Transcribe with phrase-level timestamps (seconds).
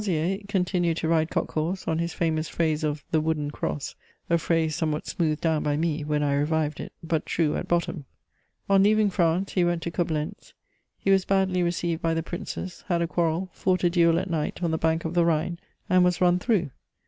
[0.01, 3.93] ]Montlosier continued to ride cock horse on his famous phrase of the "wooden cross,"
[4.31, 8.05] a phrase somewhat smoothed down by me, when I revived it, but true at bottom.
[8.67, 10.53] On leaving France he went to Coblentz:
[10.97, 14.63] he was badly received by the Princes, had a quarrel, fought a duel at night
[14.63, 16.71] on the bank of the Rhine, and was run through.